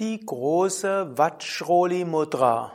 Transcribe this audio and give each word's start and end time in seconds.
Die 0.00 0.18
große 0.24 1.18
Vajroli 1.18 2.06
Mudra. 2.06 2.72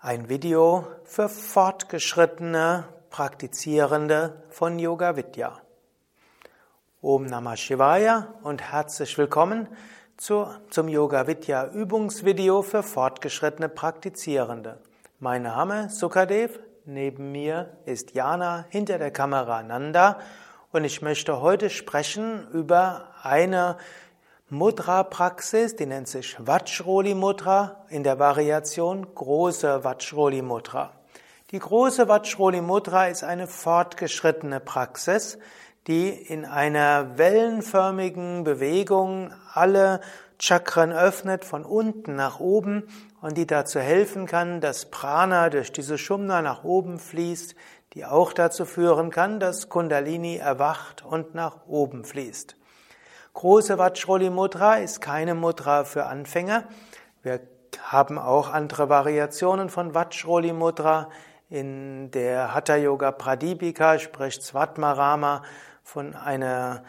Ein 0.00 0.28
Video 0.28 0.86
für 1.02 1.28
fortgeschrittene 1.28 2.84
Praktizierende 3.10 4.44
von 4.50 4.78
Yoga 4.78 5.16
Vidya. 5.16 5.60
Om 7.00 7.26
Namah 7.26 7.56
Shivaya 7.56 8.28
und 8.44 8.62
herzlich 8.62 9.18
willkommen 9.18 9.66
zu, 10.16 10.46
zum 10.70 10.86
Yoga 10.86 11.26
Vidya 11.26 11.66
Übungsvideo 11.72 12.62
für 12.62 12.84
fortgeschrittene 12.84 13.68
Praktizierende. 13.68 14.78
Mein 15.18 15.42
Name 15.42 15.90
Sukadev, 15.90 16.60
neben 16.84 17.32
mir 17.32 17.78
ist 17.84 18.14
Jana, 18.14 18.66
hinter 18.68 18.98
der 18.98 19.10
Kamera 19.10 19.64
Nanda 19.64 20.20
und 20.70 20.84
ich 20.84 21.02
möchte 21.02 21.40
heute 21.40 21.68
sprechen 21.68 22.46
über 22.52 23.08
eine 23.24 23.76
Mudra-Praxis, 24.52 25.76
die 25.76 25.86
nennt 25.86 26.08
sich 26.08 26.36
Vajroli 26.38 27.14
Mudra 27.14 27.86
in 27.88 28.02
der 28.02 28.18
Variation 28.18 29.14
große 29.14 29.82
Vajroli 29.82 30.42
Mudra. 30.42 30.92
Die 31.52 31.58
große 31.58 32.06
Vajroli 32.06 32.60
Mudra 32.60 33.06
ist 33.06 33.24
eine 33.24 33.46
fortgeschrittene 33.46 34.60
Praxis, 34.60 35.38
die 35.86 36.10
in 36.10 36.44
einer 36.44 37.16
wellenförmigen 37.16 38.44
Bewegung 38.44 39.32
alle 39.54 40.02
Chakren 40.38 40.92
öffnet 40.92 41.46
von 41.46 41.64
unten 41.64 42.14
nach 42.14 42.38
oben 42.38 42.82
und 43.22 43.38
die 43.38 43.46
dazu 43.46 43.80
helfen 43.80 44.26
kann, 44.26 44.60
dass 44.60 44.90
Prana 44.90 45.48
durch 45.48 45.72
diese 45.72 45.96
Shumna 45.96 46.42
nach 46.42 46.62
oben 46.62 46.98
fließt, 46.98 47.54
die 47.94 48.04
auch 48.04 48.34
dazu 48.34 48.66
führen 48.66 49.08
kann, 49.08 49.40
dass 49.40 49.70
Kundalini 49.70 50.36
erwacht 50.36 51.02
und 51.02 51.34
nach 51.34 51.66
oben 51.66 52.04
fließt. 52.04 52.56
Große 53.34 53.78
Vajroli 53.78 54.28
Mudra 54.28 54.76
ist 54.76 55.00
keine 55.00 55.34
Mudra 55.34 55.84
für 55.84 56.04
Anfänger. 56.04 56.64
Wir 57.22 57.40
haben 57.82 58.18
auch 58.18 58.52
andere 58.52 58.90
Variationen 58.90 59.70
von 59.70 59.94
Vajroli 59.94 60.52
Mudra. 60.52 61.08
In 61.48 62.10
der 62.10 62.54
Hatha 62.54 62.76
Yoga 62.76 63.10
Pradipika 63.10 63.98
spricht 63.98 64.42
Svatmarama 64.42 65.42
von 65.82 66.14
einer 66.14 66.84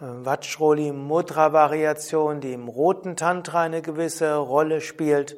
äh, 0.00 0.04
Vajroli 0.04 0.92
Mudra 0.92 1.52
Variation, 1.52 2.40
die 2.40 2.52
im 2.52 2.68
roten 2.68 3.16
Tantra 3.16 3.62
eine 3.62 3.82
gewisse 3.82 4.36
Rolle 4.36 4.80
spielt. 4.80 5.36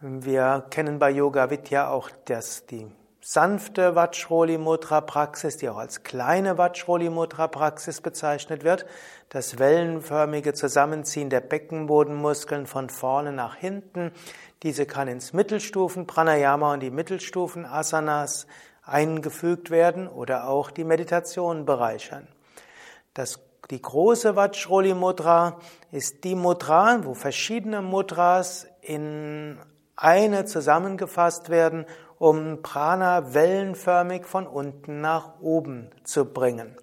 Wir 0.00 0.64
kennen 0.70 0.98
bei 0.98 1.10
Yoga 1.10 1.50
Vidya 1.50 1.90
auch 1.90 2.08
das, 2.24 2.64
die 2.64 2.90
sanfte 3.24 3.94
Vajroli 3.94 4.58
Mudra 4.58 5.00
Praxis, 5.00 5.56
die 5.56 5.68
auch 5.68 5.76
als 5.76 6.02
kleine 6.02 6.58
Vajroli 6.58 7.08
Mudra 7.08 7.46
Praxis 7.46 8.00
bezeichnet 8.00 8.64
wird, 8.64 8.84
das 9.28 9.60
wellenförmige 9.60 10.54
Zusammenziehen 10.54 11.30
der 11.30 11.40
Beckenbodenmuskeln 11.40 12.66
von 12.66 12.90
vorne 12.90 13.32
nach 13.32 13.54
hinten. 13.54 14.10
Diese 14.64 14.86
kann 14.86 15.06
ins 15.06 15.32
Mittelstufen 15.32 16.08
Pranayama 16.08 16.74
und 16.74 16.80
die 16.80 16.90
Mittelstufen 16.90 17.64
Asanas 17.64 18.48
eingefügt 18.84 19.70
werden 19.70 20.08
oder 20.08 20.48
auch 20.48 20.72
die 20.72 20.84
Meditation 20.84 21.64
bereichern. 21.64 22.26
Das, 23.14 23.38
die 23.70 23.80
große 23.80 24.34
Vajroli 24.34 24.94
Mudra 24.94 25.60
ist 25.92 26.24
die 26.24 26.34
Mudra, 26.34 27.04
wo 27.04 27.14
verschiedene 27.14 27.82
Mudras 27.82 28.66
in 28.80 29.60
eine 29.94 30.44
zusammengefasst 30.44 31.50
werden 31.50 31.86
um 32.22 32.62
Prana 32.62 33.34
wellenförmig 33.34 34.26
von 34.26 34.46
unten 34.46 35.00
nach 35.00 35.40
oben 35.40 35.90
zu 36.04 36.24
bringen. 36.24 36.76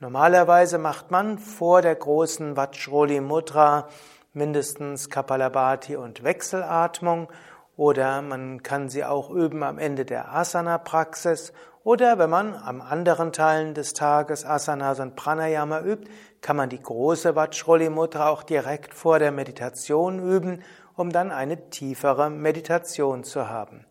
Normalerweise 0.00 0.76
macht 0.76 1.12
man 1.12 1.38
vor 1.38 1.82
der 1.82 1.94
großen 1.94 2.56
Vajroli 2.56 3.20
Mudra 3.20 3.86
mindestens 4.32 5.08
Kapalabhati 5.08 5.94
und 5.94 6.24
Wechselatmung 6.24 7.28
oder 7.76 8.22
man 8.22 8.64
kann 8.64 8.88
sie 8.88 9.04
auch 9.04 9.30
üben 9.30 9.62
am 9.62 9.78
Ende 9.78 10.04
der 10.04 10.34
Asana-Praxis 10.34 11.52
oder 11.84 12.18
wenn 12.18 12.30
man 12.30 12.56
am 12.56 12.80
anderen 12.80 13.32
Teilen 13.32 13.74
des 13.74 13.92
Tages 13.92 14.44
Asanas 14.44 14.98
und 14.98 15.14
Pranayama 15.14 15.82
übt, 15.82 16.10
kann 16.40 16.56
man 16.56 16.70
die 16.70 16.82
große 16.82 17.36
Vajroli 17.36 17.88
Mudra 17.88 18.30
auch 18.30 18.42
direkt 18.42 18.94
vor 18.94 19.20
der 19.20 19.30
Meditation 19.30 20.18
üben, 20.18 20.64
um 20.96 21.10
dann 21.10 21.30
eine 21.30 21.70
tiefere 21.70 22.30
Meditation 22.30 23.22
zu 23.22 23.48
haben. 23.48 23.86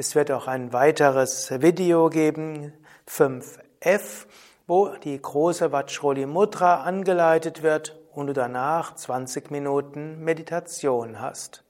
Es 0.00 0.14
wird 0.14 0.30
auch 0.30 0.46
ein 0.46 0.72
weiteres 0.72 1.50
Video 1.60 2.08
geben, 2.08 2.72
5F, 3.08 4.26
wo 4.68 4.90
die 4.90 5.20
große 5.20 5.72
Vajroli 5.72 6.24
Mudra 6.24 6.82
angeleitet 6.82 7.64
wird 7.64 7.98
und 8.14 8.28
du 8.28 8.32
danach 8.32 8.94
20 8.94 9.50
Minuten 9.50 10.22
Meditation 10.22 11.20
hast. 11.20 11.64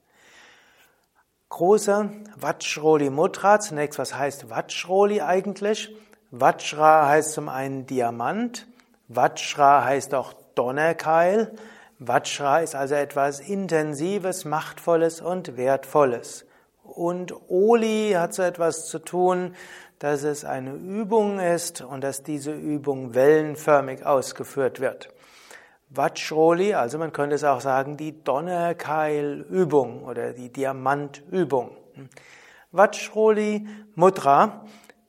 Große 1.49 2.11
Vajroli 2.35 3.09
Mudra, 3.09 3.59
zunächst 3.59 3.97
was 3.97 4.13
heißt 4.13 4.51
Vajroli 4.51 5.21
eigentlich? 5.23 5.95
Vajra 6.29 7.07
heißt 7.07 7.31
zum 7.31 7.49
einen 7.49 7.87
Diamant, 7.87 8.67
Vajra 9.07 9.83
heißt 9.85 10.13
auch 10.13 10.33
Donnerkeil, 10.53 11.51
Vajra 11.97 12.59
ist 12.59 12.75
also 12.75 12.93
etwas 12.93 13.39
Intensives, 13.39 14.45
Machtvolles 14.45 15.19
und 15.19 15.57
Wertvolles. 15.57 16.45
Und 16.95 17.33
Oli 17.49 18.11
hat 18.15 18.33
so 18.33 18.43
etwas 18.43 18.87
zu 18.87 18.99
tun, 18.99 19.55
dass 19.99 20.23
es 20.23 20.45
eine 20.45 20.73
Übung 20.73 21.39
ist 21.39 21.81
und 21.81 22.03
dass 22.03 22.23
diese 22.23 22.53
Übung 22.53 23.13
wellenförmig 23.13 24.05
ausgeführt 24.05 24.79
wird. 24.79 25.09
Vajroli, 25.89 26.73
also 26.75 26.97
man 26.97 27.11
könnte 27.11 27.35
es 27.35 27.43
auch 27.43 27.61
sagen, 27.61 27.97
die 27.97 28.23
Donnerkeilübung 28.23 30.03
oder 30.03 30.33
die 30.33 30.51
Diamantübung. 30.51 31.71
Vajroli 32.71 33.67
Mudra 33.95 34.65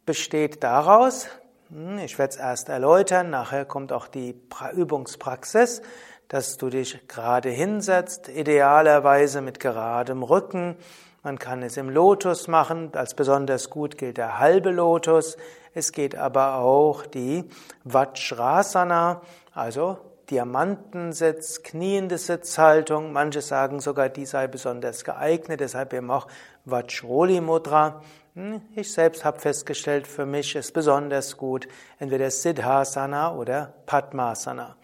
besteht 0.07 0.65
daraus, 0.65 1.29
hm, 1.69 1.99
ich 1.99 2.19
werde 2.19 2.35
es 2.35 2.41
erst 2.41 2.69
erläutern, 2.69 3.31
nachher 3.31 3.67
kommt 3.67 3.93
auch 3.93 4.09
die 4.09 4.41
Übungspraxis, 4.73 5.83
dass 6.29 6.57
du 6.57 6.71
dich 6.71 7.07
gerade 7.07 7.51
hinsetzt, 7.51 8.29
idealerweise 8.29 9.43
mit 9.43 9.61
geradem 9.61 10.23
Rücken, 10.23 10.77
man 11.23 11.39
kann 11.39 11.63
es 11.63 11.77
im 11.77 11.91
Lotus 11.91 12.49
machen, 12.49 12.91
als 12.95 13.15
besonders 13.15 13.69
gut 13.69 13.99
gilt 13.99 14.17
der 14.17 14.39
halbe 14.39 14.71
Lotus. 14.71 15.37
Es 15.75 15.93
geht 15.93 16.17
aber 16.17 16.57
auch 16.57 17.05
die 17.05 17.45
Vajrasana, 17.85 19.21
also 19.53 19.99
Diamantensitz, 20.31 21.63
kniende 21.63 22.17
Sitzhaltung. 22.17 23.13
Manche 23.13 23.43
sagen 23.43 23.81
sogar, 23.81 24.09
die 24.09 24.25
sei 24.25 24.47
besonders 24.47 25.05
geeignet, 25.05 25.61
deshalb 25.61 25.93
eben 25.93 26.11
auch 26.11 26.27
Vajroli 26.65 27.43
Mudra. 27.43 28.01
Hm, 28.35 28.63
ich 28.75 28.91
selbst 28.91 29.25
habe 29.25 29.41
festgestellt, 29.41 30.07
für 30.07 30.25
mich 30.25 30.55
ist 30.55 30.73
besonders 30.73 31.37
gut 31.37 31.69
entweder 31.99 32.31
Siddhasana 32.31 33.35
oder 33.35 33.75
Padmasana 33.85 34.77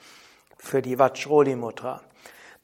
für 0.59 0.83
die 0.83 0.99
Vajroli 0.99 1.57
Mudra 1.57 2.03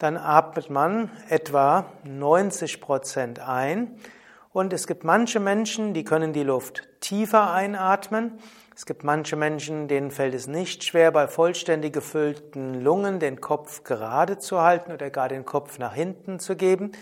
dann 0.03 0.17
atmet 0.17 0.69
man 0.69 1.11
etwa 1.29 1.87
90 2.05 2.81
Prozent 2.81 3.39
ein. 3.39 3.97
Und 4.53 4.73
es 4.73 4.87
gibt 4.87 5.05
manche 5.05 5.39
Menschen, 5.39 5.95
die 5.95 6.05
können 6.05 6.33
die 6.33 6.43
Luft 6.43 6.89
tiefer 7.01 7.53
einatmen. 7.53 8.33
Es 8.75 8.85
gibt 8.85 9.05
manche 9.05 9.37
Menschen, 9.37 9.87
denen 9.87 10.11
fällt 10.11 10.35
es 10.35 10.47
nicht 10.47 10.83
schwer, 10.83 11.13
bei 11.13 11.29
vollständig 11.29 11.93
gefüllten 11.93 12.83
Lungen 12.83 13.21
den 13.21 13.41
Kopf 13.41 13.85
gerade 13.85 14.39
zu 14.39 14.61
halten 14.61 14.93
oder 14.93 15.09
gar 15.11 15.29
den 15.29 15.45
Kopf 15.45 15.79
nach 15.79 15.95
hinten 15.95 16.41
zu 16.41 16.57
geben. 16.57 16.93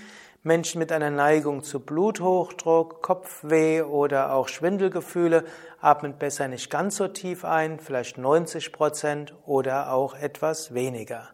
Menschen 0.43 0.79
mit 0.79 0.93
einer 0.93 1.11
Neigung 1.11 1.63
zu 1.63 1.81
Bluthochdruck, 1.81 3.03
Kopfweh 3.03 3.83
oder 3.83 4.35
auch 4.35 4.49
Schwindelgefühle 4.49 5.45
atmen 5.81 6.19
besser 6.19 6.49
nicht 6.49 6.71
ganz 6.71 6.97
so 6.97 7.09
tief 7.09 7.45
ein, 7.45 7.81
vielleicht 7.81 8.19
90 8.19 8.73
Prozent 8.73 9.35
oder 9.47 9.93
auch 9.93 10.15
etwas 10.15 10.75
weniger. 10.75 11.31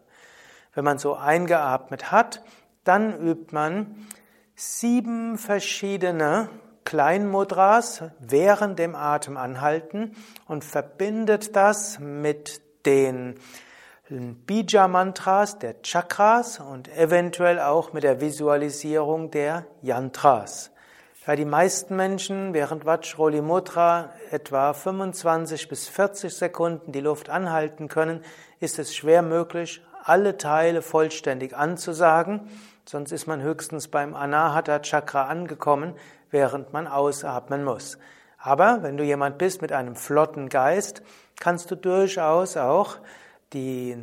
Wenn 0.77 0.85
man 0.85 0.99
so 0.99 1.15
eingeatmet 1.15 2.11
hat, 2.11 2.43
dann 2.83 3.19
übt 3.19 3.51
man 3.51 3.95
sieben 4.55 5.39
verschiedene 5.39 6.49
Kleinmudras 6.85 8.03
während 8.19 8.77
dem 8.77 8.93
Atem 8.93 9.37
anhalten 9.37 10.15
und 10.45 10.63
verbindet 10.63 11.55
das 11.55 11.97
mit 11.97 12.61
den 12.85 13.39
Bija-Mantras 14.11 15.57
der 15.57 15.81
Chakras 15.81 16.59
und 16.59 16.95
eventuell 16.95 17.59
auch 17.59 17.93
mit 17.93 18.03
der 18.03 18.21
Visualisierung 18.21 19.31
der 19.31 19.65
Yantras. 19.81 20.69
Da 21.25 21.35
die 21.35 21.45
meisten 21.45 21.95
Menschen 21.95 22.53
während 22.53 22.85
Vajroli 22.85 23.41
Mudra 23.41 24.11
etwa 24.29 24.73
25 24.73 25.69
bis 25.69 25.87
40 25.87 26.35
Sekunden 26.35 26.91
die 26.91 27.01
Luft 27.01 27.31
anhalten 27.31 27.87
können, 27.87 28.23
ist 28.59 28.77
es 28.77 28.95
schwer 28.95 29.23
möglich, 29.23 29.81
alle 30.07 30.37
Teile 30.37 30.81
vollständig 30.81 31.55
anzusagen, 31.55 32.49
sonst 32.85 33.11
ist 33.11 33.27
man 33.27 33.41
höchstens 33.41 33.89
beim 33.89 34.15
Anahata 34.15 34.79
Chakra 34.79 35.25
angekommen, 35.25 35.95
während 36.31 36.73
man 36.73 36.87
ausatmen 36.87 37.63
muss. 37.63 37.97
Aber 38.37 38.83
wenn 38.83 38.97
du 38.97 39.03
jemand 39.03 39.37
bist 39.37 39.61
mit 39.61 39.71
einem 39.71 39.95
flotten 39.95 40.49
Geist, 40.49 41.01
kannst 41.39 41.69
du 41.71 41.75
durchaus 41.75 42.55
auch 42.55 42.97
die 43.53 43.97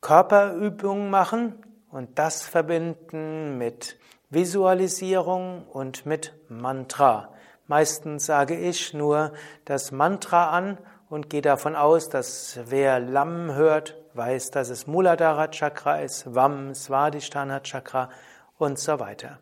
Körperübungen 0.00 1.10
machen 1.10 1.54
und 1.90 2.18
das 2.18 2.42
verbinden 2.42 3.56
mit 3.56 3.98
Visualisierung 4.30 5.66
und 5.66 6.04
mit 6.04 6.34
Mantra. 6.48 7.32
Meistens 7.66 8.26
sage 8.26 8.56
ich 8.56 8.92
nur 8.92 9.32
das 9.64 9.92
Mantra 9.92 10.50
an 10.50 10.78
und 11.08 11.30
gehe 11.30 11.42
davon 11.42 11.76
aus, 11.76 12.08
dass 12.08 12.58
wer 12.66 13.00
Lam 13.00 13.54
hört, 13.54 13.96
weiß, 14.18 14.50
dass 14.50 14.68
es 14.68 14.86
Muladhara 14.86 15.48
Chakra 15.48 16.00
ist, 16.00 16.34
Vam, 16.34 16.74
Svadhisthana 16.74 17.60
Chakra 17.60 18.10
und 18.58 18.78
so 18.78 19.00
weiter. 19.00 19.38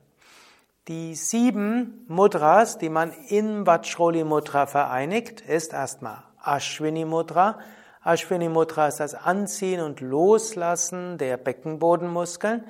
Die 0.86 1.16
sieben 1.16 2.04
Mudras, 2.06 2.78
die 2.78 2.90
man 2.90 3.10
in 3.28 3.66
Vajroli 3.66 4.22
Mudra 4.22 4.66
vereinigt, 4.66 5.40
ist 5.40 5.72
erstmal 5.72 6.22
Ashwini 6.40 7.04
Mudra. 7.04 7.58
Ashwini 8.02 8.48
Mudra 8.48 8.86
ist 8.86 9.00
das 9.00 9.16
Anziehen 9.16 9.80
und 9.80 10.00
Loslassen 10.00 11.18
der 11.18 11.38
Beckenbodenmuskeln. 11.38 12.62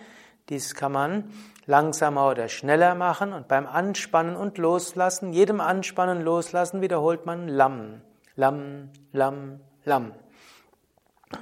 Dies 0.48 0.74
kann 0.74 0.92
man 0.92 1.30
langsamer 1.66 2.30
oder 2.30 2.48
schneller 2.48 2.94
machen 2.94 3.34
und 3.34 3.48
beim 3.48 3.66
Anspannen 3.66 4.36
und 4.36 4.56
Loslassen, 4.56 5.34
jedem 5.34 5.60
Anspannen 5.60 6.18
und 6.18 6.24
Loslassen 6.24 6.80
wiederholt 6.80 7.26
man 7.26 7.48
Lam, 7.48 8.00
Lam, 8.36 8.88
Lam, 9.12 9.60
Lam. 9.84 10.12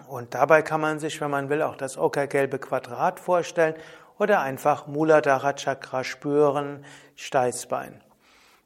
Und 0.09 0.35
dabei 0.35 0.63
kann 0.63 0.81
man 0.81 0.99
sich, 0.99 1.21
wenn 1.21 1.31
man 1.31 1.49
will, 1.49 1.63
auch 1.63 1.77
das 1.77 1.99
ockergelbe 1.99 2.59
Quadrat 2.59 3.21
vorstellen 3.21 3.75
oder 4.19 4.41
einfach 4.41 4.87
Muladhara 4.87 5.55
Chakra 5.55 6.05
spüren, 6.05 6.85
Steißbein. 7.17 8.03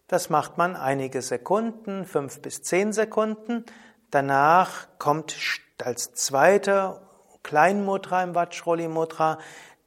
Das 0.06 0.30
macht 0.30 0.56
man 0.56 0.76
einige 0.76 1.20
Sekunden, 1.22 2.04
fünf 2.04 2.40
bis 2.40 2.62
zehn 2.62 2.92
Sekunden. 2.92 3.64
Danach 4.10 4.88
kommt 4.98 5.36
als 5.82 6.14
zweite 6.14 7.00
Kleinmudra 7.42 8.22
im 8.22 8.34
Vajroli 8.34 8.88
Mudra 8.88 9.38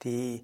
die 0.03 0.43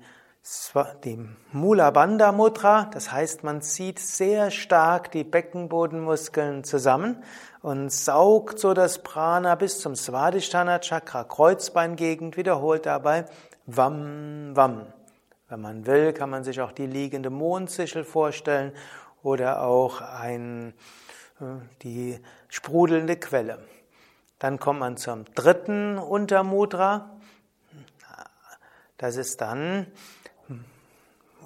die 1.04 1.20
Mula 1.52 1.92
Bandha 1.92 2.32
Mudra, 2.32 2.90
das 2.94 3.12
heißt, 3.12 3.44
man 3.44 3.62
zieht 3.62 4.00
sehr 4.00 4.50
stark 4.52 5.12
die 5.12 5.24
Beckenbodenmuskeln 5.24 6.64
zusammen 6.64 7.24
und 7.62 7.92
saugt 7.92 8.60
so 8.60 8.74
das 8.74 9.04
Prana 9.04 9.56
bis 9.56 9.80
zum 9.80 9.96
Svadhisthana 9.96 10.80
Chakra, 10.80 11.26
Kreuzbeingegend, 11.26 12.38
wiederholt 12.38 12.86
dabei 12.86 13.26
Vam 13.66 14.56
Vam. 14.56 14.86
Wenn 15.50 15.62
man 15.62 15.86
will, 15.86 16.14
kann 16.14 16.30
man 16.30 16.44
sich 16.44 16.62
auch 16.62 16.72
die 16.72 16.88
liegende 16.88 17.30
Mondsichel 17.30 18.04
vorstellen 18.04 18.72
oder 19.24 19.64
auch 19.64 20.02
ein, 20.02 20.74
äh, 21.42 21.46
die 21.82 22.20
sprudelnde 22.48 23.18
Quelle. 23.18 23.60
Dann 24.40 24.60
kommt 24.60 24.80
man 24.80 24.98
zum 24.98 25.26
dritten 25.36 25.98
Untermudra. 25.98 27.18
Das 28.98 29.16
ist 29.16 29.42
dann 29.42 29.88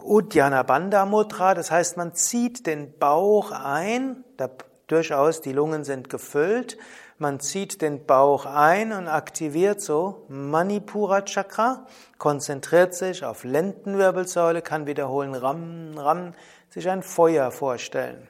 Uddiyana 0.04 0.64
Bandha 0.64 1.06
Mudra, 1.06 1.54
das 1.54 1.72
heißt, 1.72 1.98
man 1.98 2.14
zieht 2.14 2.68
den 2.68 2.98
Bauch 2.98 3.52
ein, 3.52 4.24
da 4.38 4.50
durchaus 4.88 5.42
die 5.42 5.54
Lungen 5.54 5.84
sind 5.84 6.10
gefüllt, 6.10 6.78
man 7.18 7.40
zieht 7.40 7.82
den 7.82 8.06
Bauch 8.06 8.46
ein 8.46 8.92
und 8.92 9.08
aktiviert 9.08 9.80
so 9.82 10.26
Manipura 10.28 11.22
Chakra, 11.22 11.86
konzentriert 12.18 12.96
sich 12.96 13.24
auf 13.24 13.44
Lendenwirbelsäule, 13.44 14.62
kann 14.62 14.88
wiederholen 14.88 15.36
Ram, 15.36 15.98
Ram, 15.98 16.34
sich 16.70 16.90
ein 16.90 17.04
Feuer 17.04 17.52
vorstellen. 17.52 18.28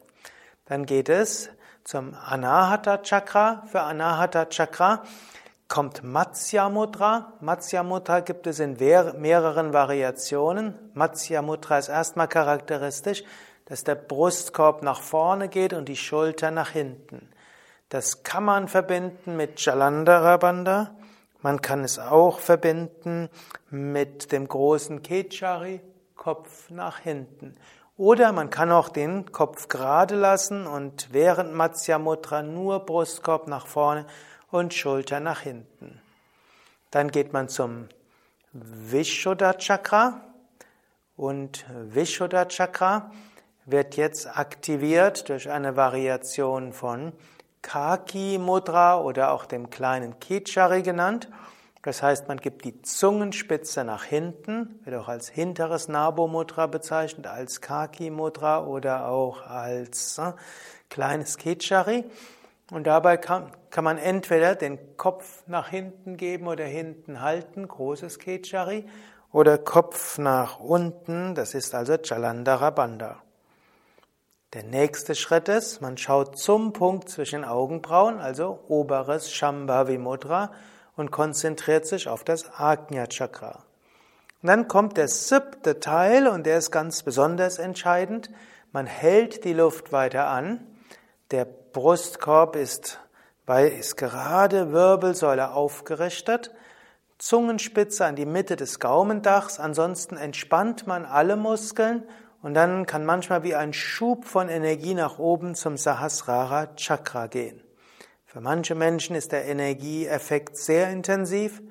Dann 0.66 0.86
geht 0.86 1.10
es 1.10 1.50
zum 1.84 2.14
Anahata 2.14 2.98
Chakra. 2.98 3.64
Für 3.68 3.82
Anahata 3.82 4.46
Chakra 4.46 5.04
kommt 5.72 6.04
Matsya 6.04 6.68
Mudra. 6.68 7.32
Matsya 7.40 7.82
Mudra 7.84 8.20
gibt 8.20 8.46
es 8.46 8.60
in 8.60 8.74
mehreren 8.74 9.72
Variationen. 9.72 10.76
Matsya 10.94 11.42
Mudra 11.42 11.78
ist 11.78 11.88
erstmal 11.88 12.28
charakteristisch, 12.28 13.24
dass 13.66 13.86
der 13.86 13.96
Brustkorb 13.96 14.84
nach 14.84 15.00
vorne 15.00 15.48
geht 15.48 15.72
und 15.72 15.88
die 15.88 15.96
Schulter 15.96 16.52
nach 16.52 16.72
hinten. 16.72 17.30
Das 17.88 18.24
kann 18.24 18.44
man 18.44 18.68
verbinden 18.68 19.38
mit 19.38 19.64
Jalandhara 19.64 20.36
Bandha. 20.36 20.92
Man 21.42 21.62
kann 21.62 21.86
es 21.86 22.00
auch 22.00 22.40
verbinden 22.40 23.30
mit 23.70 24.34
dem 24.34 24.50
großen 24.50 25.02
Kechari, 25.04 25.80
Kopf 26.18 26.70
nach 26.70 27.00
hinten. 27.00 27.56
Oder 27.96 28.34
man 28.34 28.50
kann 28.50 28.74
auch 28.74 28.90
den 28.90 29.32
Kopf 29.32 29.70
gerade 29.70 30.16
lassen 30.16 30.68
und 30.68 31.14
während 31.14 31.54
Matsya 31.54 31.98
Mudra 31.98 32.44
nur 32.44 32.86
Brustkorb 32.86 33.48
nach 33.48 33.68
vorne 33.68 34.06
und 34.52 34.74
Schulter 34.74 35.20
nach 35.20 35.42
hinten. 35.42 36.00
Dann 36.92 37.10
geht 37.10 37.34
man 37.34 37.50
zum 37.50 37.88
Vishuddha 38.54 39.54
Chakra 39.54 40.22
und 41.16 41.66
Vishuddha 41.70 42.46
Chakra 42.46 43.12
wird 43.66 43.96
jetzt 43.96 44.28
aktiviert 44.38 45.30
durch 45.30 45.50
eine 45.50 45.76
Variation 45.76 46.74
von 46.74 47.14
Kaki 47.62 48.38
Mudra 48.40 49.00
oder 49.00 49.32
auch 49.32 49.46
dem 49.46 49.70
kleinen 49.70 50.20
Kichari 50.20 50.82
genannt. 50.82 51.30
Das 51.84 52.04
heißt, 52.04 52.28
man 52.28 52.38
gibt 52.38 52.66
die 52.66 52.82
Zungenspitze 52.82 53.84
nach 53.84 54.04
hinten, 54.04 54.80
wird 54.84 54.96
auch 54.98 55.08
als 55.08 55.30
hinteres 55.30 55.88
Nabo 55.88 56.28
Mudra 56.28 56.68
bezeichnet, 56.68 57.26
als 57.26 57.62
Kaki 57.62 58.12
Mudra 58.12 58.66
oder 58.66 59.08
auch 59.08 59.48
als 59.48 60.18
äh, 60.20 60.34
kleines 60.90 61.38
Kichari. 61.38 62.04
Und 62.72 62.88
dabei 62.88 63.18
kann, 63.18 63.52
kann 63.70 63.84
man 63.84 63.98
entweder 63.98 64.56
den 64.56 64.96
Kopf 64.96 65.44
nach 65.46 65.68
hinten 65.68 66.16
geben 66.16 66.48
oder 66.48 66.64
hinten 66.64 67.22
halten, 67.22 67.68
großes 67.68 68.18
Kechari, 68.18 68.88
oder 69.34 69.58
Kopf 69.58 70.18
nach 70.18 70.60
unten, 70.60 71.36
das 71.36 71.54
ist 71.54 71.76
also 71.76 71.96
Jalandhara 72.02 72.70
Bandha. 72.70 73.22
Der 74.54 74.64
nächste 74.64 75.16
Schritt 75.16 75.50
ist, 75.50 75.82
man 75.82 75.98
schaut 75.98 76.38
zum 76.38 76.72
Punkt 76.72 77.10
zwischen 77.10 77.44
Augenbrauen, 77.44 78.20
also 78.20 78.60
oberes 78.68 79.32
Shambhavi 79.32 79.98
Mudra, 79.98 80.52
und 80.96 81.12
konzentriert 81.12 81.86
sich 81.86 82.08
auf 82.08 82.24
das 82.24 82.52
Ajna 82.58 83.08
Chakra. 83.08 83.64
Und 84.42 84.48
dann 84.48 84.70
kommt 84.70 84.96
der 84.96 85.10
siebte 85.10 85.82
Teil, 85.82 86.28
und 86.28 86.46
der 86.46 86.58
ist 86.58 86.72
ganz 86.72 87.04
besonders 87.04 87.60
entscheidend. 87.60 88.30
Man 88.72 88.86
hält 88.86 89.44
die 89.44 89.54
Luft 89.54 89.92
weiter 89.92 90.28
an, 90.28 90.66
der 91.32 91.48
Brustkorb 91.74 92.56
ist, 92.56 93.00
ist 93.48 93.98
gerade, 93.98 94.72
Wirbelsäule 94.72 95.52
aufgerichtet, 95.52 96.52
Zungenspitze 97.18 98.06
an 98.06 98.16
die 98.16 98.26
Mitte 98.26 98.56
des 98.56 98.80
Gaumendachs, 98.80 99.60
ansonsten 99.60 100.16
entspannt 100.18 100.88
man 100.88 101.06
alle 101.06 101.36
Muskeln 101.36 102.04
und 102.42 102.56
dann 102.56 102.86
kann 102.86 103.06
manchmal 103.06 103.44
wie 103.44 103.56
ein 103.56 103.74
Schub 103.74 104.26
von 104.26 104.50
Energie 104.50 104.96
nach 104.96 105.20
oben 105.20 105.56
zum 105.56 105.78
Sahasrara 105.78 106.76
Chakra 106.76 107.28
gehen. 107.28 107.62
Für 108.26 108.42
manche 108.42 108.76
Menschen 108.76 109.16
ist 109.16 109.32
der 109.32 109.46
Energieeffekt 109.46 110.58
sehr 110.58 110.90
intensiv, 110.90 111.62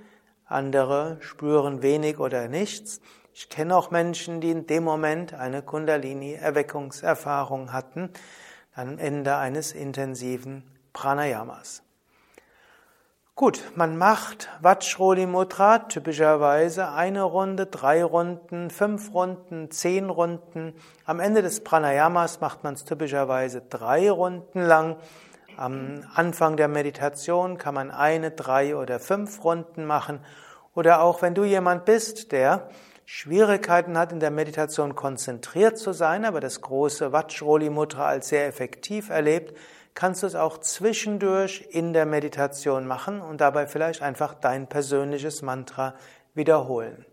andere 0.47 1.19
spüren 1.21 1.83
wenig 1.83 2.19
oder 2.19 2.49
nichts. 2.49 3.01
Ich 3.35 3.49
kenne 3.49 3.77
auch 3.77 3.91
Menschen, 3.91 4.41
die 4.41 4.51
in 4.51 4.67
dem 4.67 4.85
Moment 4.85 5.35
eine 5.35 5.63
Kundalini-Erweckungserfahrung 5.63 7.73
hatten 7.73 8.13
am 8.81 8.97
Ende 8.99 9.37
eines 9.37 9.73
intensiven 9.73 10.63
Pranayamas. 10.95 11.83
Gut, 13.35 13.63
man 13.75 13.99
macht 13.99 14.49
Vajroli 14.61 15.27
Mudra 15.27 15.81
typischerweise 15.81 16.89
eine 16.91 17.23
Runde, 17.23 17.67
drei 17.67 18.03
Runden, 18.03 18.71
fünf 18.71 19.13
Runden, 19.13 19.71
zehn 19.71 20.09
Runden. 20.09 20.73
Am 21.05 21.21
Ende 21.21 21.43
des 21.43 21.63
Pranayamas 21.63 22.41
macht 22.41 22.65
man 22.65 22.73
es 22.73 22.85
typischerweise 22.85 23.63
drei 23.69 24.11
Runden 24.11 24.63
lang. 24.63 24.97
Am 25.59 26.03
Anfang 26.15 26.57
der 26.57 26.69
Meditation 26.69 27.59
kann 27.59 27.75
man 27.75 27.91
eine, 27.91 28.31
drei 28.31 28.77
oder 28.77 28.99
fünf 28.99 29.45
Runden 29.45 29.85
machen. 29.85 30.21
Oder 30.75 31.03
auch 31.03 31.21
wenn 31.21 31.35
du 31.35 31.45
jemand 31.45 31.85
bist, 31.85 32.33
der 32.33 32.69
Schwierigkeiten 33.13 33.99
hat, 33.99 34.13
in 34.13 34.21
der 34.21 34.31
Meditation 34.31 34.95
konzentriert 34.95 35.77
zu 35.77 35.93
sein, 35.93 36.25
aber 36.25 36.39
das 36.39 36.61
große 36.61 37.11
Vajroli 37.11 37.69
Mudra 37.69 38.07
als 38.07 38.29
sehr 38.29 38.47
effektiv 38.47 39.11
erlebt, 39.11 39.59
kannst 39.95 40.23
du 40.23 40.29
es 40.29 40.37
auch 40.37 40.59
zwischendurch 40.59 41.67
in 41.71 41.93
der 41.93 42.07
Meditation 42.07 42.87
machen 42.87 43.21
und 43.21 43.41
dabei 43.41 43.67
vielleicht 43.67 44.01
einfach 44.01 44.35
dein 44.35 44.69
persönliches 44.69 45.43
Mantra 45.43 45.95
wiederholen. 46.35 47.05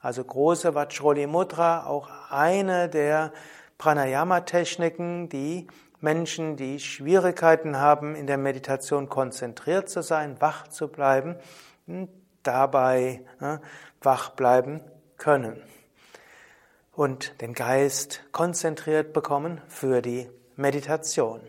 Also 0.00 0.24
große 0.24 0.74
Vajroli 0.74 1.28
Mudra, 1.28 1.86
auch 1.86 2.10
eine 2.30 2.88
der 2.88 3.32
Pranayama-Techniken, 3.78 5.28
die 5.28 5.68
Menschen, 6.00 6.56
die 6.56 6.80
Schwierigkeiten 6.80 7.78
haben, 7.78 8.16
in 8.16 8.26
der 8.26 8.38
Meditation 8.38 9.08
konzentriert 9.08 9.88
zu 9.88 10.02
sein, 10.02 10.34
wach 10.40 10.66
zu 10.66 10.88
bleiben, 10.88 11.36
dabei 12.42 13.24
ne, 13.38 13.60
wach 14.02 14.30
bleiben 14.30 14.80
können 15.24 15.56
und 16.92 17.40
den 17.40 17.54
Geist 17.54 18.20
konzentriert 18.30 19.14
bekommen 19.14 19.62
für 19.68 20.02
die 20.02 20.28
Meditation. 20.54 21.40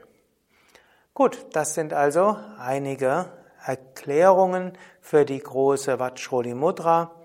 Gut, 1.14 1.46
das 1.52 1.74
sind 1.74 1.92
also 1.92 2.38
einige 2.58 3.26
Erklärungen 3.66 4.78
für 5.02 5.26
die 5.26 5.40
große 5.40 6.00
Vajroli 6.00 6.54
Mudra. 6.54 7.16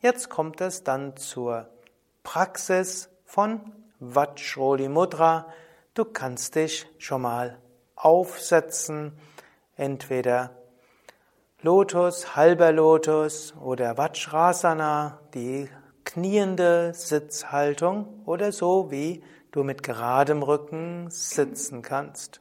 Jetzt 0.00 0.30
kommt 0.30 0.60
es 0.60 0.82
dann 0.82 1.16
zur 1.16 1.68
Praxis 2.24 3.08
von 3.24 3.60
Vajroli 4.00 4.88
Mudra. 4.88 5.46
Du 5.94 6.04
kannst 6.04 6.56
dich 6.56 6.88
schon 6.98 7.22
mal 7.22 7.56
aufsetzen, 7.94 9.16
entweder 9.76 10.50
Lotus, 11.62 12.34
halber 12.34 12.72
Lotus 12.72 13.54
oder 13.54 13.96
Vajrasana, 13.96 15.20
die 15.34 15.68
kniende 16.12 16.92
Sitzhaltung 16.92 18.22
oder 18.26 18.50
so 18.50 18.90
wie 18.90 19.22
du 19.52 19.62
mit 19.62 19.84
geradem 19.84 20.42
Rücken 20.42 21.08
sitzen 21.10 21.82
kannst. 21.82 22.40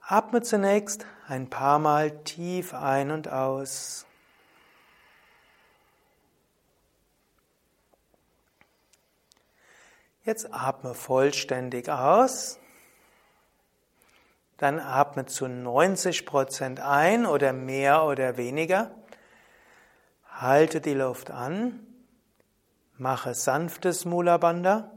Atme 0.00 0.40
zunächst 0.40 1.04
ein 1.28 1.50
paar 1.50 1.78
Mal 1.78 2.22
tief 2.24 2.72
ein 2.72 3.10
und 3.10 3.28
aus. 3.28 4.06
Jetzt 10.24 10.54
atme 10.54 10.94
vollständig 10.94 11.90
aus. 11.90 12.58
Dann 14.56 14.80
atme 14.80 15.26
zu 15.26 15.48
90 15.48 16.24
Prozent 16.24 16.80
ein 16.80 17.26
oder 17.26 17.52
mehr 17.52 18.04
oder 18.04 18.38
weniger. 18.38 18.90
Halte 20.36 20.80
die 20.80 20.94
Luft 20.94 21.30
an. 21.30 21.78
Mache 22.98 23.34
sanftes 23.34 24.04
Mula 24.04 24.38
Bandha 24.38 24.90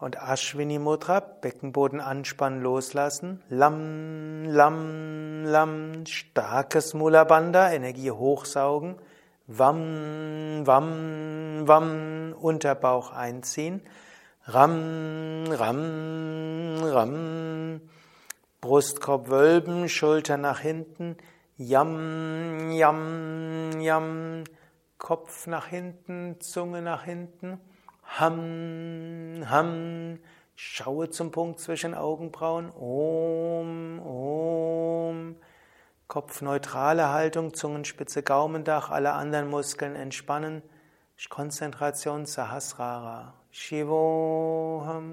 und 0.00 0.16
Ashwini 0.22 0.78
Mudra, 0.78 1.20
Beckenboden 1.20 2.00
anspannen, 2.00 2.62
loslassen. 2.62 3.42
Lam, 3.50 4.46
lam, 4.46 5.44
lam, 5.44 6.06
starkes 6.06 6.94
Mula 6.94 7.24
Bandha, 7.24 7.70
Energie 7.70 8.10
hochsaugen. 8.10 8.96
Wam, 9.46 10.66
wam, 10.66 11.68
wam, 11.68 12.32
Unterbauch 12.32 13.12
einziehen. 13.12 13.82
Ram, 14.46 15.44
ram, 15.50 16.78
ram. 16.82 17.80
Brustkorb 18.62 19.28
wölben, 19.28 19.90
Schulter 19.90 20.38
nach 20.38 20.60
hinten. 20.60 21.18
Yam, 21.60 22.70
yam, 22.70 23.80
yam. 23.80 24.44
Kopf 24.96 25.48
nach 25.48 25.66
hinten, 25.66 26.40
Zunge 26.40 26.82
nach 26.82 27.02
hinten. 27.02 27.58
Ham, 28.04 29.42
Ham, 29.44 30.20
schaue 30.54 31.10
zum 31.10 31.32
Punkt 31.32 31.58
zwischen 31.58 31.94
Augenbrauen. 31.94 32.70
Om, 32.70 33.98
Om. 34.06 35.34
Kopfneutrale 36.06 37.08
Haltung, 37.08 37.52
Zungenspitze, 37.52 38.22
Gaumendach, 38.22 38.90
alle 38.90 39.14
anderen 39.14 39.50
Muskeln 39.50 39.96
entspannen. 39.96 40.62
Konzentration 41.28 42.24
Sahasrara. 42.24 43.34
Shivoham. 43.50 45.08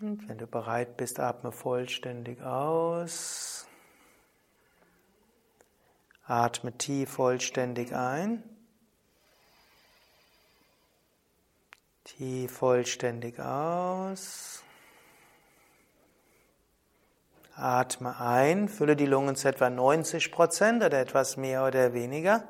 Und 0.00 0.28
wenn 0.28 0.38
du 0.38 0.46
bereit 0.46 0.96
bist, 0.96 1.18
atme 1.18 1.50
vollständig 1.50 2.40
aus. 2.42 3.66
Atme 6.24 6.72
tief 6.76 7.10
vollständig 7.10 7.92
ein. 7.94 8.44
Tief 12.04 12.52
vollständig 12.52 13.40
aus. 13.40 14.62
Atme 17.56 18.20
ein, 18.20 18.68
fülle 18.68 18.94
die 18.94 19.06
Lungen 19.06 19.34
zu 19.34 19.48
etwa 19.48 19.68
90 19.68 20.30
Prozent 20.30 20.84
oder 20.84 21.00
etwas 21.00 21.36
mehr 21.36 21.66
oder 21.66 21.92
weniger. 21.92 22.46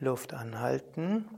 Luft 0.00 0.34
anhalten. 0.34 1.28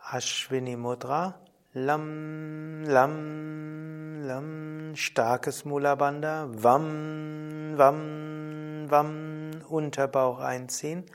Ashwini 0.00 0.76
Mudra. 0.76 1.40
Lam, 1.72 2.82
Lam, 2.82 4.22
Lam, 4.26 4.96
starkes 4.96 5.64
Mula 5.64 5.94
Bandha, 5.94 6.48
Wam, 6.50 7.78
Wam, 7.78 8.90
Wam, 8.90 9.50
Unterbauch 9.68 10.40
einziehen, 10.40 11.06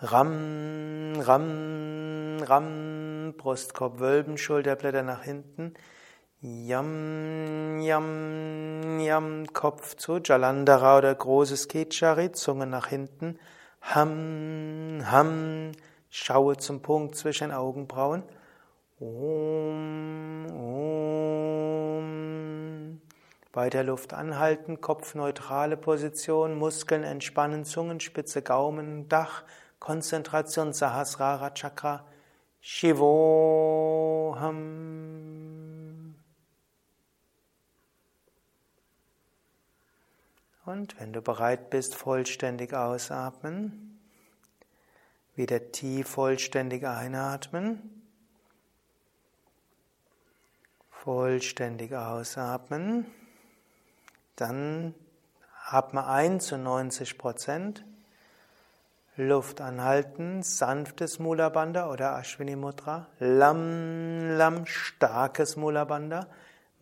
Ram, 0.00 1.14
Ram, 1.20 2.38
Ram, 2.42 3.34
Brustkorb 3.36 4.00
wölben, 4.00 4.36
Schulterblätter 4.36 5.04
nach 5.04 5.22
hinten, 5.22 5.74
Yam, 6.40 7.78
Yam, 7.78 8.98
Yam, 8.98 9.46
Kopf 9.52 9.94
zu, 9.94 10.18
Jalandhara 10.18 10.98
oder 10.98 11.14
großes 11.14 11.68
Kechari, 11.68 12.32
Zunge 12.32 12.66
nach 12.66 12.88
hinten, 12.88 13.38
Ham, 13.80 15.02
Ham, 15.04 15.70
schaue 16.10 16.56
zum 16.56 16.82
Punkt 16.82 17.14
zwischen 17.14 17.52
Augenbrauen, 17.52 18.24
Om, 19.00 20.46
Om. 20.50 21.00
Weiter 23.54 23.82
Luft 23.82 24.12
anhalten, 24.12 24.82
kopfneutrale 24.82 25.78
Position, 25.78 26.58
Muskeln 26.58 27.02
entspannen, 27.02 27.64
Zungenspitze, 27.64 28.42
Gaumen, 28.42 29.08
Dach, 29.08 29.44
Konzentration, 29.78 30.74
Sahasrara 30.74 31.54
Chakra, 31.54 32.04
Shivoham. 32.60 33.00
Und 40.66 41.00
wenn 41.00 41.14
du 41.14 41.22
bereit 41.22 41.70
bist, 41.70 41.94
vollständig 41.94 42.74
ausatmen, 42.74 43.98
wieder 45.34 45.72
tief 45.72 46.06
vollständig 46.06 46.86
einatmen. 46.86 47.99
Vollständig 51.04 51.94
ausatmen. 51.94 53.06
Dann 54.36 54.94
atme 55.66 56.06
ein 56.06 56.40
zu 56.40 56.58
90 56.58 57.16
Prozent. 57.16 57.86
Luft 59.16 59.62
anhalten, 59.62 60.42
sanftes 60.42 61.18
Mula 61.18 61.48
Bandha 61.48 61.90
oder 61.90 62.16
Ashwini 62.16 62.54
Mudra. 62.54 63.06
Lam, 63.18 64.36
Lam, 64.36 64.66
starkes 64.66 65.56
Mula 65.56 65.86
Bandha. 65.86 66.26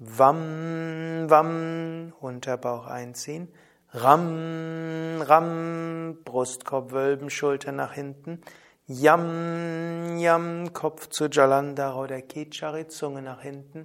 Vam, 0.00 1.30
Vam, 1.30 2.12
Unterbauch 2.18 2.88
einziehen. 2.88 3.46
Ram, 3.92 5.22
Ram, 5.22 6.18
Brustkorb 6.24 6.90
wölben, 6.90 7.30
Schulter 7.30 7.70
nach 7.70 7.92
hinten. 7.92 8.42
Yam, 8.88 10.18
Yam, 10.18 10.72
Kopf 10.72 11.06
zu 11.06 11.28
Jalandhara 11.28 12.00
oder 12.00 12.20
Kechari, 12.20 12.88
Zunge 12.88 13.22
nach 13.22 13.42
hinten. 13.42 13.84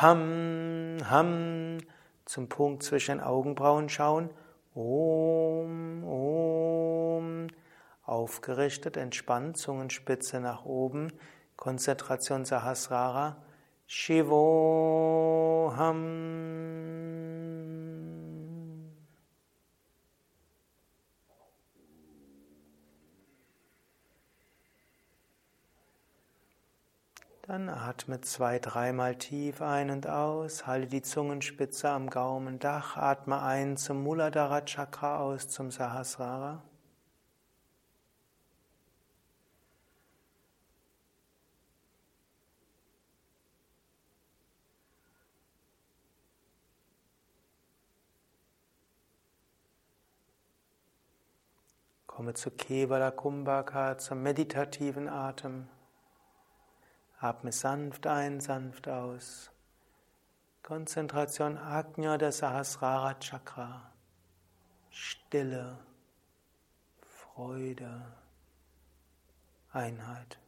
Ham, 0.00 0.96
Ham, 1.10 1.78
zum 2.24 2.48
Punkt 2.48 2.82
zwischen 2.82 3.20
Augenbrauen 3.20 3.90
schauen. 3.90 4.30
Om, 4.74 6.02
Om, 6.04 7.48
aufgerichtet, 8.04 8.96
entspannt, 8.96 9.58
Zungenspitze 9.58 10.40
nach 10.40 10.64
oben, 10.64 11.12
Konzentration 11.56 12.46
Sahasrara. 12.46 13.36
Shivoham. 13.86 14.32
Dann 27.52 27.68
atme 27.68 28.18
zwei, 28.22 28.58
dreimal 28.58 29.14
tief 29.16 29.60
ein 29.60 29.90
und 29.90 30.06
aus, 30.06 30.66
halte 30.66 30.86
die 30.86 31.02
Zungenspitze 31.02 31.90
am 31.90 32.08
Gaumendach, 32.08 32.96
atme 32.96 33.42
ein 33.42 33.76
zum 33.76 34.02
Muladhara 34.02 34.62
Chakra 34.62 35.18
aus 35.18 35.48
zum 35.48 35.70
Sahasrara. 35.70 36.62
Komme 52.06 52.32
zu 52.32 52.50
Kevala 52.50 53.10
Kumbhaka, 53.10 53.98
zum 53.98 54.22
meditativen 54.22 55.06
Atem. 55.06 55.68
Atme 57.22 57.52
sanft 57.52 58.08
ein, 58.08 58.40
sanft 58.40 58.88
aus. 58.88 59.52
Konzentration 60.64 61.56
Ajna 61.56 62.18
der 62.18 62.32
Sahasrara 62.32 63.14
Chakra. 63.20 63.92
Stille, 64.90 65.78
Freude, 67.00 68.02
Einheit. 69.70 70.41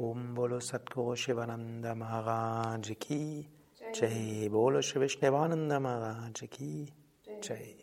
Om 0.00 0.34
Bolo 0.34 0.58
Satguru 0.58 1.14
Shivananda 1.14 1.94
Maharaj 1.94 2.98
Ki 2.98 3.46
Jai. 3.94 4.48
Bolo 4.50 4.82
Shri 4.82 5.02
Vishnevananda 5.02 5.78
Maharaj 5.78 6.48
Ki 6.50 6.92
Jai. 7.40 7.76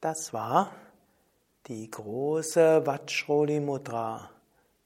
Das 0.00 0.32
war 0.32 0.72
die 1.66 1.90
große 1.90 2.86
Vajroli 2.86 3.60
Mudra, 3.60 4.30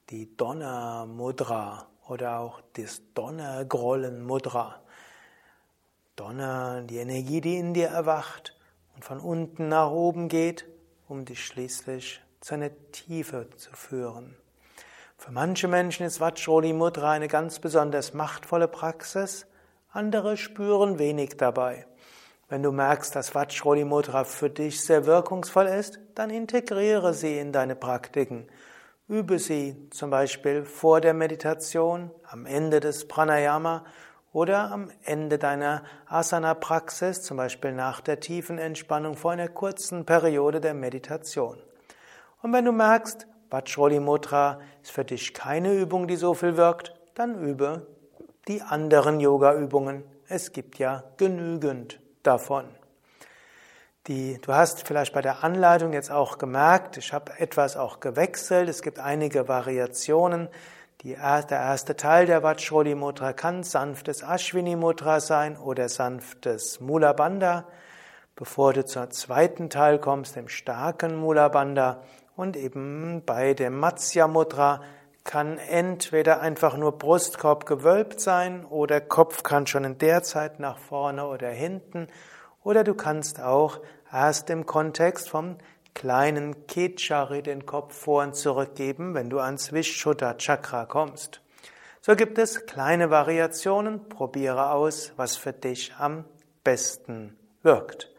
die 0.09 0.35
Donner 0.35 1.05
Mudra 1.05 1.87
oder 2.09 2.39
auch 2.39 2.59
das 2.73 3.01
Donnergrollen 3.13 4.21
Mudra. 4.21 4.81
Donner, 6.17 6.81
die 6.81 6.97
Energie, 6.97 7.39
die 7.39 7.55
in 7.55 7.73
dir 7.73 7.87
erwacht 7.87 8.57
und 8.93 9.05
von 9.05 9.21
unten 9.21 9.69
nach 9.69 9.89
oben 9.89 10.27
geht, 10.27 10.65
um 11.07 11.23
dich 11.23 11.45
schließlich 11.45 12.19
zu 12.41 12.55
einer 12.55 12.71
Tiefe 12.91 13.49
zu 13.55 13.71
führen. 13.71 14.35
Für 15.17 15.31
manche 15.31 15.67
Menschen 15.67 16.05
ist 16.05 16.19
Vajroli 16.19 16.73
Mudra 16.73 17.11
eine 17.11 17.27
ganz 17.27 17.59
besonders 17.59 18.13
machtvolle 18.13 18.67
Praxis, 18.67 19.47
andere 19.89 20.37
spüren 20.37 20.99
wenig 20.99 21.37
dabei. 21.37 21.87
Wenn 22.47 22.61
du 22.61 22.71
merkst, 22.71 23.15
dass 23.15 23.33
Vajroli 23.33 23.85
Mudra 23.85 24.23
für 24.23 24.49
dich 24.49 24.83
sehr 24.83 25.05
wirkungsvoll 25.05 25.65
ist, 25.65 25.99
dann 26.13 26.29
integriere 26.29 27.13
sie 27.13 27.39
in 27.39 27.51
deine 27.51 27.75
Praktiken. 27.75 28.47
Übe 29.07 29.39
sie 29.39 29.89
zum 29.89 30.09
Beispiel 30.09 30.63
vor 30.63 30.99
der 31.01 31.13
Meditation, 31.13 32.11
am 32.23 32.45
Ende 32.45 32.79
des 32.79 33.07
Pranayama 33.07 33.85
oder 34.33 34.69
am 34.69 34.91
Ende 35.03 35.37
deiner 35.37 35.83
Asana-Praxis, 36.07 37.21
zum 37.21 37.37
Beispiel 37.37 37.71
nach 37.71 38.01
der 38.01 38.19
tiefen 38.19 38.57
Entspannung 38.57 39.15
vor 39.15 39.31
einer 39.31 39.47
kurzen 39.47 40.05
Periode 40.05 40.59
der 40.59 40.73
Meditation. 40.73 41.57
Und 42.41 42.51
wenn 42.51 42.65
du 42.65 42.71
merkst, 42.73 43.25
Vajroli 43.49 43.99
Mudra 43.99 44.59
ist 44.81 44.91
für 44.91 45.05
dich 45.05 45.33
keine 45.33 45.73
Übung, 45.73 46.07
die 46.07 46.15
so 46.15 46.33
viel 46.33 46.57
wirkt, 46.57 46.93
dann 47.13 47.35
übe 47.35 47.87
die 48.47 48.61
anderen 48.61 49.19
Yoga-Übungen. 49.19 50.03
Es 50.27 50.51
gibt 50.51 50.77
ja 50.77 51.03
genügend 51.17 51.99
davon. 52.23 52.65
Die, 54.07 54.39
du 54.41 54.53
hast 54.53 54.87
vielleicht 54.87 55.13
bei 55.13 55.21
der 55.21 55.43
Anleitung 55.43 55.93
jetzt 55.93 56.11
auch 56.11 56.37
gemerkt, 56.37 56.97
ich 56.97 57.11
habe 57.11 57.39
etwas 57.39 57.75
auch 57.75 57.99
gewechselt. 57.99 58.69
Es 58.69 58.83
gibt 58.83 58.99
einige 58.99 59.47
Variationen. 59.47 60.47
Die, 61.01 61.13
der 61.13 61.49
erste 61.49 61.95
Teil 61.95 62.27
der 62.27 62.43
Vajroli 62.43 62.93
Mudra 62.93 63.33
kann 63.33 63.63
sanftes 63.63 64.23
Ashwini 64.23 64.75
Mudra 64.75 65.19
sein 65.19 65.57
oder 65.57 65.89
sanftes 65.89 66.79
Mula 66.79 67.13
Bandha. 67.13 67.65
Bevor 68.37 68.73
du 68.73 68.83
zum 68.83 69.11
zweiten 69.11 69.69
Teil 69.69 69.97
kommst, 69.97 70.35
dem 70.35 70.49
starken 70.49 71.15
Mula 71.15 71.47
Bandha 71.47 72.03
und 72.35 72.57
eben 72.57 73.23
bei 73.25 73.53
dem 73.53 73.79
Matsya 73.79 74.27
Mudra 74.27 74.81
kann 75.23 75.57
entweder 75.57 76.41
einfach 76.41 76.75
nur 76.75 76.97
Brustkorb 76.97 77.65
gewölbt 77.65 78.19
sein 78.19 78.65
oder 78.65 78.99
Kopf 78.99 79.43
kann 79.43 79.67
schon 79.67 79.85
in 79.85 79.97
der 79.99 80.21
Zeit 80.21 80.59
nach 80.59 80.77
vorne 80.77 81.27
oder 81.27 81.49
hinten 81.49 82.07
oder 82.61 82.83
du 82.83 82.93
kannst 82.93 83.39
auch 83.39 83.79
erst 84.11 84.49
im 84.49 84.65
Kontext 84.65 85.29
vom 85.29 85.57
kleinen 85.93 86.67
Ketchari 86.67 87.41
den 87.41 87.65
Kopf 87.65 87.95
vor 87.95 88.21
und 88.21 88.35
zurück 88.35 88.75
geben, 88.75 89.13
wenn 89.13 89.29
du 89.29 89.39
ans 89.39 89.71
Vishuddha 89.71 90.33
Chakra 90.33 90.85
kommst. 90.85 91.41
So 92.01 92.17
gibt 92.17 92.37
es 92.37 92.65
kleine 92.65 93.09
Variationen. 93.09 94.09
Probiere 94.09 94.71
aus, 94.71 95.13
was 95.15 95.37
für 95.37 95.53
dich 95.53 95.93
am 95.97 96.25
besten 96.63 97.37
wirkt. 97.63 98.14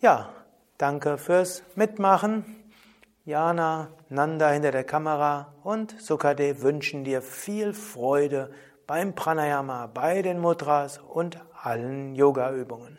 Ja, 0.04 0.28
danke 0.76 1.16
fürs 1.16 1.62
Mitmachen. 1.76 2.44
Jana, 3.24 3.88
Nanda 4.10 4.50
hinter 4.50 4.70
der 4.70 4.84
Kamera 4.84 5.54
und 5.62 5.98
Sukadev 5.98 6.60
wünschen 6.60 7.04
dir 7.04 7.22
viel 7.22 7.72
Freude 7.72 8.50
beim 8.86 9.14
Pranayama, 9.14 9.86
bei 9.86 10.20
den 10.20 10.40
Mudras 10.40 10.98
und 10.98 11.38
allen 11.54 12.14
Yoga-Übungen. 12.14 12.98